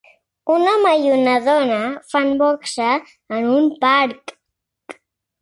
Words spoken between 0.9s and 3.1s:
i una dona fan boxa